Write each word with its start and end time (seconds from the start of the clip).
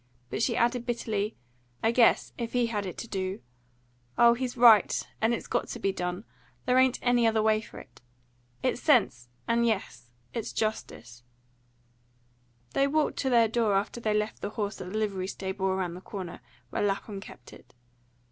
But 0.31 0.41
she 0.41 0.57
added 0.57 0.87
bitterly, 0.87 1.35
"I 1.83 1.91
guess, 1.91 2.33
if 2.35 2.53
he 2.53 2.65
had 2.65 2.87
it 2.87 2.97
to 2.97 3.07
DO! 3.07 3.39
Oh, 4.17 4.33
he's 4.33 4.57
right, 4.57 4.99
and 5.21 5.31
it's 5.31 5.45
got 5.45 5.67
to 5.67 5.79
be 5.79 5.91
done. 5.93 6.23
There 6.65 6.79
ain't 6.79 6.97
any 7.03 7.27
other 7.27 7.43
way 7.43 7.61
for 7.61 7.77
it. 7.77 8.01
It's 8.63 8.81
sense; 8.81 9.29
and, 9.47 9.63
yes, 9.63 10.11
it's 10.33 10.53
justice." 10.53 11.21
They 12.73 12.87
walked 12.87 13.17
to 13.17 13.29
their 13.29 13.47
door 13.47 13.75
after 13.75 13.99
they 14.01 14.15
left 14.15 14.41
the 14.41 14.49
horse 14.49 14.81
at 14.81 14.91
the 14.91 14.97
livery 14.97 15.27
stable 15.27 15.67
around 15.67 15.93
the 15.93 16.01
corner, 16.01 16.39
where 16.71 16.81
Lapham 16.81 17.19
kept 17.21 17.53
it. 17.53 17.75